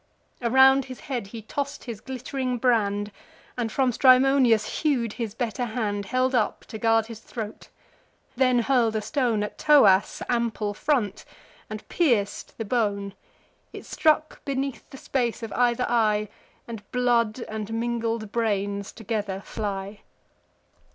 Around 0.41 0.85
his 0.85 1.01
head 1.01 1.27
he 1.27 1.43
toss'd 1.43 1.83
his 1.83 2.01
glitt'ring 2.01 2.57
brand, 2.57 3.11
And 3.55 3.71
from 3.71 3.91
Strymonius 3.91 4.81
hew'd 4.81 5.13
his 5.13 5.35
better 5.35 5.65
hand, 5.65 6.05
Held 6.07 6.33
up 6.33 6.65
to 6.69 6.79
guard 6.79 7.05
his 7.05 7.19
throat; 7.19 7.67
then 8.35 8.63
hurl'd 8.63 8.95
a 8.95 9.01
stone 9.03 9.43
At 9.43 9.59
Thoas' 9.59 10.23
ample 10.27 10.73
front, 10.73 11.23
and 11.69 11.87
pierc'd 11.87 12.53
the 12.57 12.65
bone: 12.65 13.13
It 13.73 13.85
struck 13.85 14.43
beneath 14.43 14.89
the 14.89 14.97
space 14.97 15.43
of 15.43 15.53
either 15.53 15.85
eye; 15.87 16.29
And 16.67 16.81
blood, 16.91 17.41
and 17.47 17.71
mingled 17.71 18.31
brains, 18.31 18.91
together 18.91 19.41
fly. 19.45 19.99